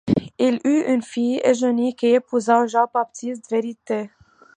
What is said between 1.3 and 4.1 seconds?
Eugénie, qui épousa Jean Baptiste Vérité.